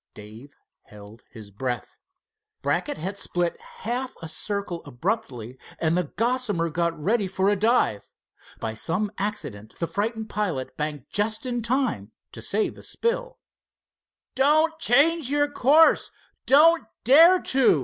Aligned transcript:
Dave 0.15 0.55
held 0.85 1.21
his 1.29 1.51
breath. 1.51 1.99
Brackett 2.63 2.97
had 2.97 3.19
split 3.19 3.61
half 3.61 4.15
a 4.19 4.27
circle 4.27 4.81
abruptly, 4.83 5.59
and 5.77 5.95
the 5.95 6.05
Gossamer 6.15 6.71
got 6.71 6.99
ready 6.99 7.27
for 7.27 7.49
a 7.49 7.55
dive. 7.55 8.11
By 8.59 8.73
some 8.73 9.11
accident 9.19 9.75
the 9.77 9.85
frightened 9.85 10.27
pilot 10.27 10.75
banked 10.75 11.11
just 11.11 11.45
in 11.45 11.61
time 11.61 12.13
to 12.31 12.41
save 12.41 12.79
a 12.79 12.81
spill. 12.81 13.37
"Don't 14.33 14.79
change 14.79 15.29
your 15.29 15.47
course—don't 15.51 16.87
dare 17.03 17.39
to!" 17.39 17.79